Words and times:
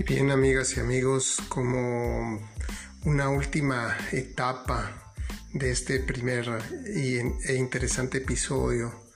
Y 0.00 0.02
bien, 0.02 0.30
amigas 0.30 0.78
y 0.78 0.80
amigos, 0.80 1.42
como 1.50 2.40
una 3.04 3.28
última 3.28 3.94
etapa 4.12 5.12
de 5.52 5.72
este 5.72 6.00
primer 6.00 6.48
e 6.86 7.54
interesante 7.54 8.16
episodio 8.16 9.10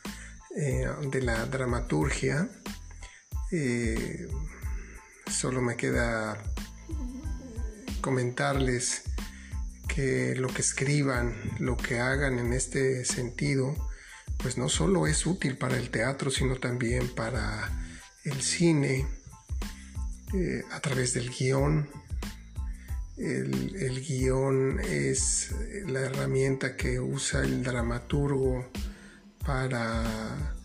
eh, 0.55 0.87
de 1.11 1.23
la 1.23 1.47
dramaturgia, 1.47 2.51
eh, 3.51 4.29
solo 5.27 5.63
me 5.63 5.75
queda 5.75 6.37
comentarles 8.03 9.05
que 9.89 10.35
lo 10.37 10.49
que 10.49 10.61
escriban, 10.61 11.35
lo 11.61 11.79
que 11.79 11.99
hagan 11.99 12.39
en 12.39 12.53
este 12.53 13.07
sentido, 13.07 13.75
pues 14.37 14.59
no 14.59 14.69
solo 14.69 15.07
es 15.07 15.25
útil 15.25 15.57
para 15.57 15.79
el 15.79 15.89
teatro, 15.89 16.31
sino 16.31 16.57
también 16.57 17.09
para 17.15 17.71
el 18.25 18.43
cine, 18.43 19.24
a 20.73 20.81
través 20.81 21.15
del 21.15 21.31
guion. 21.31 21.89
El, 23.17 24.05
guion 24.05 24.81
es 24.81 25.51
la 25.87 26.01
herramienta 26.01 26.77
que 26.77 26.99
usa 26.99 27.43
el 27.43 27.63
dramaturgo 27.63 28.69
para 29.47 30.57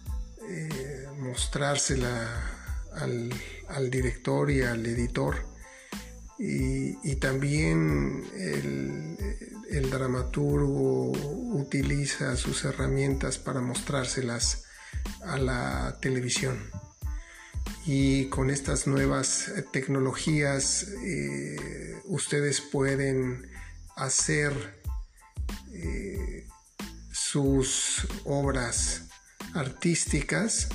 eh, 0.49 1.05
mostrársela 1.19 2.27
al, 2.93 3.91
director 3.91 4.49
y 4.49 4.61
al 4.61 4.85
editor. 4.85 5.45
Y, 6.39 7.15
también 7.17 8.23
el, 8.33 9.17
el, 9.69 9.89
dramaturgo 9.89 11.11
utiliza 11.53 12.35
sus 12.37 12.63
herramientas 12.63 13.37
para 13.37 13.59
mostrárselas 13.59 14.63
a 15.21 15.37
la 15.37 15.97
televisión 16.01 16.57
y 17.85 18.25
con 18.29 18.49
estas 18.49 18.87
nuevas 18.87 19.47
eh, 19.49 19.63
tecnologías 19.71 20.87
eh, 21.03 22.01
ustedes 22.05 22.61
pueden 22.61 23.49
hacer 23.95 24.81
eh, 25.73 26.45
sus 27.11 28.07
obras 28.25 29.07
artísticas 29.53 30.69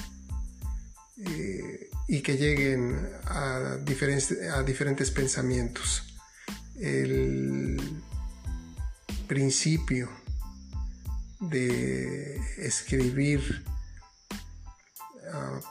y 2.08 2.20
que 2.20 2.36
lleguen 2.36 3.08
a 3.24 3.78
diferentes, 3.82 4.36
a 4.50 4.62
diferentes 4.62 5.10
pensamientos. 5.10 6.02
El 6.78 7.80
principio 9.28 10.10
de 11.40 12.36
escribir 12.58 13.64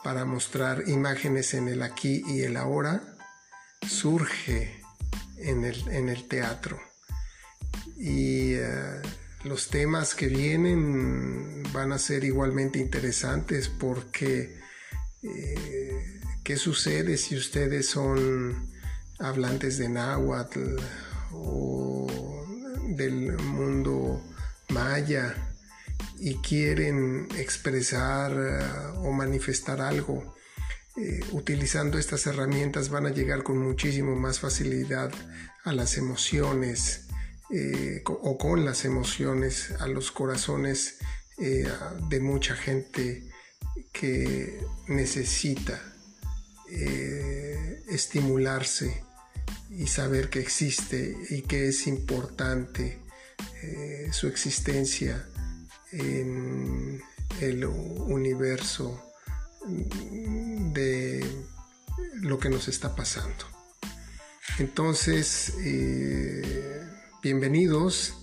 para 0.02 0.24
mostrar 0.24 0.84
imágenes 0.86 1.54
en 1.54 1.68
el 1.68 1.82
aquí 1.82 2.22
y 2.26 2.42
el 2.42 2.56
ahora 2.56 3.02
surge 3.86 4.80
en 5.38 5.64
el, 5.64 6.28
teatro. 6.28 6.80
Y 7.96 8.54
eh, 8.54 9.02
los 9.44 9.68
temas 9.68 10.14
que 10.14 10.28
vienen 10.28 11.62
van 11.72 11.92
a 11.92 11.98
ser 11.98 12.24
igualmente 12.24 12.78
interesantes 12.78 13.68
porque 13.68 14.58
eh, 15.22 16.20
¿qué 16.42 16.56
sucede 16.56 17.16
si 17.16 17.36
ustedes 17.36 17.88
son 17.88 18.70
hablantes 19.18 19.78
de 19.78 19.88
náhuatl 19.88 20.76
o 21.32 22.06
del 22.96 23.32
mundo 23.38 24.22
maya? 24.68 25.53
Y 26.18 26.36
quieren 26.36 27.28
expresar 27.36 28.32
eh, 28.32 28.64
o 28.98 29.12
manifestar 29.12 29.80
algo, 29.80 30.34
eh, 30.96 31.20
utilizando 31.32 31.98
estas 31.98 32.26
herramientas 32.26 32.88
van 32.88 33.06
a 33.06 33.10
llegar 33.10 33.42
con 33.42 33.58
muchísimo 33.58 34.14
más 34.14 34.38
facilidad 34.38 35.10
a 35.64 35.72
las 35.72 35.98
emociones 35.98 37.08
eh, 37.50 38.02
o 38.06 38.38
con 38.38 38.64
las 38.64 38.84
emociones 38.84 39.72
a 39.80 39.86
los 39.86 40.10
corazones 40.10 40.98
de 41.36 42.20
mucha 42.20 42.54
gente 42.54 43.24
que 43.92 44.60
necesita 44.86 45.82
estimularse 47.88 49.02
y 49.68 49.88
saber 49.88 50.30
que 50.30 50.38
existe 50.38 51.16
y 51.30 51.42
que 51.42 51.66
es 51.66 51.88
importante 51.88 53.00
su 54.12 54.28
existencia 54.28 55.26
en 55.94 57.02
el 57.40 57.64
universo 57.64 59.00
de 59.66 61.24
lo 62.14 62.38
que 62.38 62.50
nos 62.50 62.68
está 62.68 62.94
pasando. 62.94 63.44
Entonces, 64.58 65.54
eh, 65.60 66.82
bienvenidos. 67.22 68.14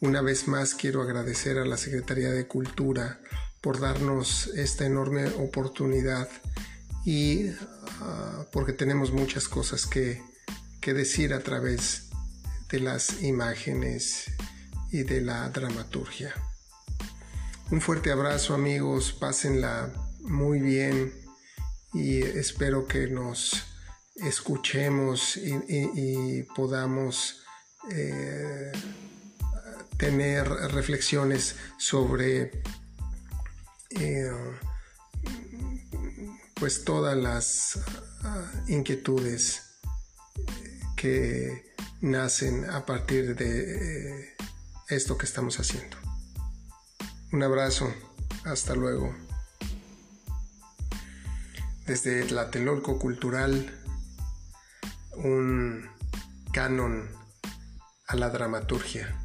Una 0.00 0.20
vez 0.20 0.48
más 0.48 0.74
quiero 0.74 1.02
agradecer 1.02 1.58
a 1.58 1.64
la 1.64 1.76
Secretaría 1.76 2.30
de 2.30 2.46
Cultura 2.46 3.20
por 3.60 3.80
darnos 3.80 4.48
esta 4.48 4.84
enorme 4.84 5.26
oportunidad 5.38 6.28
y 7.04 7.48
ah, 8.00 8.46
porque 8.52 8.72
tenemos 8.72 9.12
muchas 9.12 9.48
cosas 9.48 9.86
que, 9.86 10.22
que 10.80 10.92
decir 10.92 11.32
a 11.32 11.40
través 11.40 12.10
de 12.70 12.80
las 12.80 13.22
imágenes 13.22 14.26
y 14.90 15.02
de 15.02 15.20
la 15.20 15.48
dramaturgia. 15.50 16.34
Un 17.70 17.80
fuerte 17.80 18.12
abrazo 18.12 18.54
amigos, 18.54 19.12
pásenla 19.12 19.90
muy 20.20 20.60
bien 20.60 21.14
y 21.94 22.20
espero 22.22 22.86
que 22.86 23.08
nos 23.08 23.64
escuchemos 24.16 25.38
y, 25.38 26.42
podamos 26.54 27.42
eh, 27.90 28.70
tener 29.96 30.46
reflexiones 30.46 31.56
sobre 31.78 32.62
eh, 33.98 34.30
pues 36.54 36.84
todas 36.84 37.16
las 37.16 37.80
ah, 38.24 38.52
inquietudes 38.68 39.62
que 40.96 41.74
nacen 42.02 42.68
a 42.68 42.84
partir 42.84 43.34
de 43.34 44.20
eh, 44.20 44.36
esto 44.90 45.16
que 45.16 45.24
estamos 45.24 45.58
haciendo. 45.58 46.13
Un 47.34 47.42
abrazo, 47.42 47.92
hasta 48.44 48.76
luego. 48.76 49.12
Desde 51.84 52.22
Tlatelolco 52.22 52.96
Cultural, 53.00 53.76
un 55.16 55.84
canon 56.52 57.10
a 58.06 58.14
la 58.14 58.30
dramaturgia. 58.30 59.20